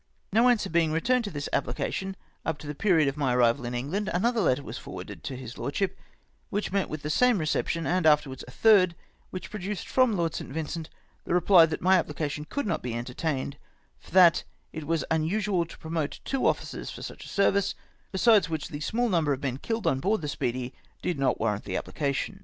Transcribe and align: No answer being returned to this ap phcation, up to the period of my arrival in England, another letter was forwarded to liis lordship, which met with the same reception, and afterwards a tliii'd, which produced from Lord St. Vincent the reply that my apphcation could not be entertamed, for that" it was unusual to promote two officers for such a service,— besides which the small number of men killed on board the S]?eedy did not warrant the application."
No 0.33 0.49
answer 0.49 0.67
being 0.67 0.91
returned 0.91 1.25
to 1.25 1.29
this 1.29 1.47
ap 1.53 1.65
phcation, 1.65 2.15
up 2.43 2.57
to 2.57 2.65
the 2.65 2.73
period 2.73 3.07
of 3.07 3.17
my 3.17 3.35
arrival 3.35 3.65
in 3.65 3.75
England, 3.75 4.09
another 4.11 4.41
letter 4.41 4.63
was 4.63 4.79
forwarded 4.79 5.23
to 5.23 5.37
liis 5.37 5.59
lordship, 5.59 5.95
which 6.49 6.71
met 6.71 6.89
with 6.89 7.03
the 7.03 7.09
same 7.11 7.37
reception, 7.37 7.85
and 7.85 8.07
afterwards 8.07 8.43
a 8.47 8.51
tliii'd, 8.51 8.95
which 9.29 9.51
produced 9.51 9.87
from 9.87 10.17
Lord 10.17 10.33
St. 10.33 10.49
Vincent 10.51 10.89
the 11.25 11.35
reply 11.35 11.67
that 11.67 11.83
my 11.83 12.01
apphcation 12.01 12.49
could 12.49 12.65
not 12.65 12.81
be 12.81 12.93
entertamed, 12.95 13.57
for 13.99 14.09
that" 14.09 14.43
it 14.73 14.87
was 14.87 15.05
unusual 15.11 15.65
to 15.67 15.77
promote 15.77 16.19
two 16.25 16.47
officers 16.47 16.89
for 16.89 17.03
such 17.03 17.25
a 17.25 17.29
service,— 17.29 17.75
besides 18.11 18.49
which 18.49 18.69
the 18.69 18.79
small 18.79 19.07
number 19.07 19.33
of 19.33 19.43
men 19.43 19.57
killed 19.57 19.85
on 19.85 19.99
board 19.99 20.21
the 20.21 20.25
S]?eedy 20.27 20.73
did 21.03 21.19
not 21.19 21.39
warrant 21.39 21.63
the 21.65 21.77
application." 21.77 22.39